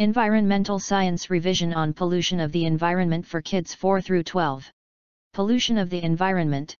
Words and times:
Environmental 0.00 0.78
Science 0.78 1.28
Revision 1.28 1.74
on 1.74 1.92
Pollution 1.92 2.38
of 2.38 2.52
the 2.52 2.66
Environment 2.66 3.26
for 3.26 3.42
Kids 3.42 3.74
4 3.74 4.00
through 4.00 4.22
12. 4.22 4.70
Pollution 5.32 5.76
of 5.76 5.90
the 5.90 6.00
Environment. 6.00 6.76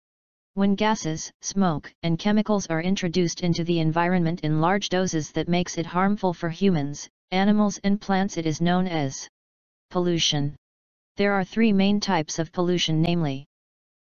When 0.55 0.77
gases, 0.77 1.33
smoke, 1.43 1.93
and 2.05 2.17
chemicals 2.17 2.69
are 2.69 2.81
introduced 2.81 3.41
into 3.41 3.65
the 3.65 3.81
environment 3.81 4.43
in 4.43 4.61
large 4.61 4.89
doses 4.89 5.33
that 5.33 5.49
makes 5.49 5.79
it 5.79 5.87
harmful 5.87 6.33
for 6.33 6.49
humans, 6.49 7.09
animals 7.33 7.81
and 7.83 8.01
plants 8.01 8.37
it 8.37 8.47
is 8.47 8.61
known 8.61 8.87
as 8.87 9.29
pollution. 9.91 10.55
There 11.17 11.33
are 11.33 11.43
three 11.43 11.73
main 11.73 11.99
types 11.99 12.39
of 12.39 12.53
pollution 12.53 13.03
namely 13.03 13.47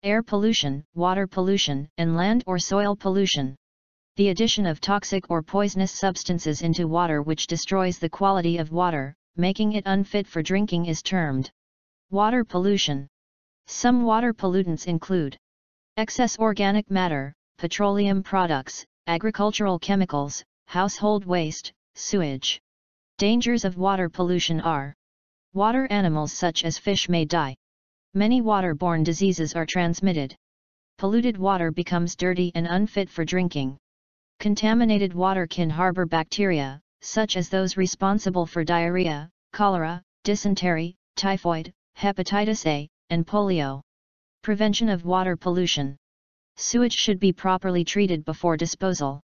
air 0.04 0.22
pollution, 0.22 0.84
water 0.94 1.26
pollution, 1.26 1.88
and 1.98 2.16
land 2.16 2.44
or 2.46 2.60
soil 2.60 2.94
pollution. 2.94 3.56
The 4.18 4.30
addition 4.30 4.66
of 4.66 4.80
toxic 4.80 5.30
or 5.30 5.44
poisonous 5.44 5.92
substances 5.92 6.62
into 6.62 6.88
water 6.88 7.22
which 7.22 7.46
destroys 7.46 8.00
the 8.00 8.08
quality 8.08 8.58
of 8.58 8.72
water, 8.72 9.14
making 9.36 9.74
it 9.74 9.84
unfit 9.86 10.26
for 10.26 10.42
drinking 10.42 10.86
is 10.86 11.02
termed 11.02 11.52
water 12.10 12.44
pollution. 12.44 13.06
Some 13.68 14.02
water 14.02 14.34
pollutants 14.34 14.88
include 14.88 15.38
excess 15.96 16.36
organic 16.36 16.90
matter, 16.90 17.32
petroleum 17.58 18.24
products, 18.24 18.84
agricultural 19.06 19.78
chemicals, 19.78 20.42
household 20.66 21.24
waste, 21.24 21.72
sewage. 21.94 22.60
Dangers 23.18 23.64
of 23.64 23.78
water 23.78 24.08
pollution 24.08 24.60
are 24.60 24.96
Water 25.54 25.86
animals 25.92 26.32
such 26.32 26.64
as 26.64 26.76
fish 26.76 27.08
may 27.08 27.24
die. 27.24 27.54
Many 28.14 28.42
waterborne 28.42 29.04
diseases 29.04 29.54
are 29.54 29.64
transmitted. 29.64 30.34
Polluted 30.96 31.38
water 31.38 31.70
becomes 31.70 32.16
dirty 32.16 32.50
and 32.56 32.66
unfit 32.66 33.08
for 33.08 33.24
drinking. 33.24 33.78
Contaminated 34.40 35.14
water 35.14 35.48
can 35.48 35.68
harbor 35.68 36.06
bacteria, 36.06 36.80
such 37.00 37.36
as 37.36 37.48
those 37.48 37.76
responsible 37.76 38.46
for 38.46 38.62
diarrhea, 38.62 39.28
cholera, 39.52 40.00
dysentery, 40.22 40.94
typhoid, 41.16 41.72
hepatitis 41.96 42.64
A, 42.66 42.88
and 43.10 43.26
polio. 43.26 43.80
Prevention 44.42 44.88
of 44.88 45.04
water 45.04 45.36
pollution. 45.36 45.96
Sewage 46.56 46.94
should 46.94 47.18
be 47.18 47.32
properly 47.32 47.84
treated 47.84 48.24
before 48.24 48.56
disposal. 48.56 49.20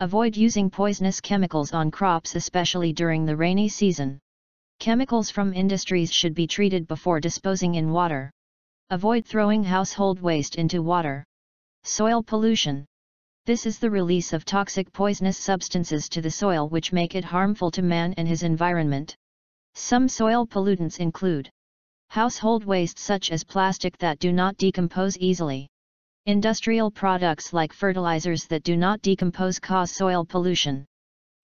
Avoid 0.00 0.36
using 0.36 0.70
poisonous 0.70 1.20
chemicals 1.20 1.72
on 1.72 1.92
crops 1.92 2.34
especially 2.34 2.92
during 2.92 3.24
the 3.24 3.36
rainy 3.36 3.68
season. 3.68 4.18
Chemicals 4.80 5.30
from 5.30 5.54
industries 5.54 6.12
should 6.12 6.34
be 6.34 6.48
treated 6.48 6.88
before 6.88 7.20
disposing 7.20 7.76
in 7.76 7.92
water. 7.92 8.32
Avoid 8.90 9.24
throwing 9.24 9.62
household 9.62 10.18
waste 10.18 10.56
into 10.56 10.82
water. 10.82 11.24
Soil 11.84 12.24
pollution. 12.24 12.87
This 13.48 13.64
is 13.64 13.78
the 13.78 13.90
release 13.90 14.34
of 14.34 14.44
toxic 14.44 14.92
poisonous 14.92 15.38
substances 15.38 16.10
to 16.10 16.20
the 16.20 16.30
soil 16.30 16.68
which 16.68 16.92
make 16.92 17.14
it 17.14 17.24
harmful 17.24 17.70
to 17.70 17.80
man 17.80 18.12
and 18.18 18.28
his 18.28 18.42
environment. 18.42 19.16
Some 19.74 20.06
soil 20.06 20.46
pollutants 20.46 20.98
include 20.98 21.48
household 22.10 22.66
waste 22.66 22.98
such 22.98 23.30
as 23.30 23.44
plastic 23.44 23.96
that 23.96 24.18
do 24.18 24.34
not 24.34 24.58
decompose 24.58 25.16
easily. 25.16 25.66
Industrial 26.26 26.90
products 26.90 27.54
like 27.54 27.72
fertilizers 27.72 28.44
that 28.48 28.64
do 28.64 28.76
not 28.76 29.00
decompose 29.00 29.58
cause 29.58 29.92
soil 29.92 30.26
pollution. 30.26 30.84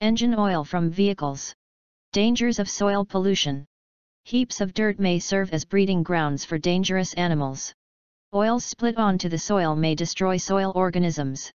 Engine 0.03 0.35
oil 0.39 0.63
from 0.63 0.91
vehicles. 0.91 1.55
Dangers 2.13 2.59
of 2.59 2.69
soil 2.69 3.07
pollution. 3.07 3.65
Heaps 4.25 4.61
of 4.61 4.75
dirt 4.75 4.99
may 5.01 5.19
serve 5.19 5.55
as 5.55 5.65
breeding 5.65 6.03
grounds 6.03 6.45
for 6.45 6.59
dangerous 6.59 7.15
animals. 7.15 7.73
Oils 8.35 8.67
split 8.67 8.99
onto 8.99 9.31
the 9.31 9.39
soil 9.39 9.75
may 9.75 9.95
destroy 9.95 10.37
soil 10.37 10.71
organisms. 10.75 11.51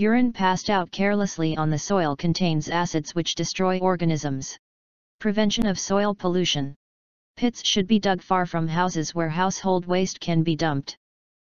Urine 0.00 0.32
passed 0.32 0.70
out 0.70 0.90
carelessly 0.90 1.58
on 1.58 1.68
the 1.68 1.78
soil 1.78 2.16
contains 2.16 2.70
acids 2.70 3.14
which 3.14 3.34
destroy 3.34 3.78
organisms. 3.80 4.56
Prevention 5.18 5.66
of 5.66 5.78
soil 5.78 6.14
pollution. 6.14 6.74
Pits 7.36 7.62
should 7.62 7.86
be 7.86 7.98
dug 7.98 8.22
far 8.22 8.46
from 8.46 8.66
houses 8.66 9.14
where 9.14 9.28
household 9.28 9.84
waste 9.84 10.18
can 10.18 10.42
be 10.42 10.56
dumped. 10.56 10.96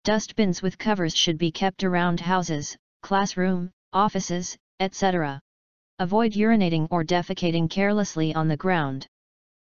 Dustbins 0.03 0.63
with 0.63 0.79
covers 0.79 1.15
should 1.15 1.37
be 1.37 1.51
kept 1.51 1.83
around 1.83 2.19
houses, 2.19 2.75
classroom, 3.03 3.69
offices, 3.93 4.57
etc. 4.79 5.39
Avoid 5.99 6.31
urinating 6.31 6.87
or 6.89 7.03
defecating 7.03 7.69
carelessly 7.69 8.33
on 8.33 8.47
the 8.47 8.57
ground. 8.57 9.05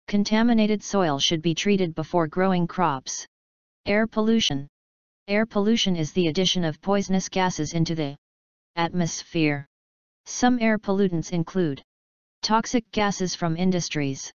Contaminated 0.06 0.82
soil 0.82 1.18
should 1.18 1.42
be 1.42 1.54
treated 1.54 1.94
before 1.94 2.26
growing 2.26 2.66
crops. 2.66 3.26
Air 3.84 4.06
pollution. 4.06 4.66
Air 5.26 5.44
pollution 5.44 5.94
is 5.94 6.12
the 6.12 6.28
addition 6.28 6.64
of 6.64 6.80
poisonous 6.80 7.28
gases 7.28 7.74
into 7.74 7.94
the 7.94 8.16
Atmosphere. 8.78 9.66
Some 10.26 10.60
air 10.60 10.78
pollutants 10.78 11.32
include 11.32 11.82
toxic 12.42 12.88
gases 12.92 13.34
from 13.34 13.56
industries, 13.56 14.32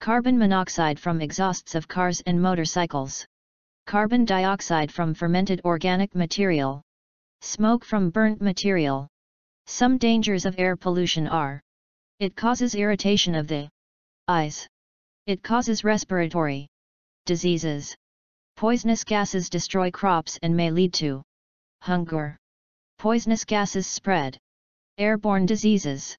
carbon 0.00 0.36
monoxide 0.36 0.98
from 0.98 1.20
exhausts 1.20 1.76
of 1.76 1.86
cars 1.86 2.20
and 2.26 2.42
motorcycles, 2.42 3.24
carbon 3.86 4.24
dioxide 4.24 4.90
from 4.90 5.14
fermented 5.14 5.60
organic 5.64 6.16
material, 6.16 6.82
smoke 7.42 7.84
from 7.84 8.10
burnt 8.10 8.42
material. 8.42 9.06
Some 9.66 9.98
dangers 9.98 10.46
of 10.46 10.58
air 10.58 10.74
pollution 10.74 11.28
are 11.28 11.60
it 12.18 12.34
causes 12.34 12.74
irritation 12.74 13.36
of 13.36 13.46
the 13.46 13.68
eyes, 14.26 14.66
it 15.26 15.44
causes 15.44 15.84
respiratory 15.84 16.66
diseases, 17.24 17.94
poisonous 18.56 19.04
gases 19.04 19.48
destroy 19.48 19.92
crops 19.92 20.40
and 20.42 20.56
may 20.56 20.72
lead 20.72 20.92
to 20.94 21.22
hunger. 21.82 22.36
Poisonous 22.98 23.44
gases 23.44 23.86
spread. 23.86 24.38
Airborne 24.98 25.46
diseases. 25.46 26.16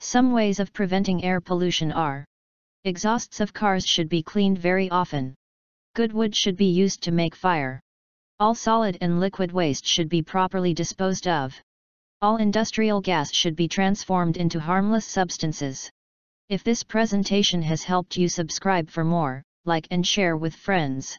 Some 0.00 0.32
ways 0.32 0.60
of 0.60 0.72
preventing 0.72 1.24
air 1.24 1.40
pollution 1.40 1.90
are 1.92 2.24
Exhausts 2.84 3.40
of 3.40 3.52
cars 3.52 3.86
should 3.86 4.08
be 4.08 4.22
cleaned 4.22 4.56
very 4.58 4.88
often. 4.90 5.34
Good 5.94 6.12
wood 6.12 6.34
should 6.34 6.56
be 6.56 6.70
used 6.70 7.02
to 7.02 7.10
make 7.10 7.34
fire. 7.34 7.80
All 8.38 8.54
solid 8.54 8.96
and 9.00 9.20
liquid 9.20 9.52
waste 9.52 9.84
should 9.84 10.08
be 10.08 10.22
properly 10.22 10.72
disposed 10.72 11.26
of. 11.26 11.60
All 12.22 12.36
industrial 12.36 13.00
gas 13.00 13.32
should 13.34 13.56
be 13.56 13.68
transformed 13.68 14.36
into 14.36 14.60
harmless 14.60 15.04
substances. 15.04 15.90
If 16.48 16.64
this 16.64 16.82
presentation 16.82 17.60
has 17.62 17.82
helped 17.82 18.16
you 18.16 18.28
subscribe 18.28 18.88
for 18.88 19.04
more, 19.04 19.42
like 19.64 19.86
and 19.90 20.06
share 20.06 20.36
with 20.36 20.54
friends. 20.54 21.18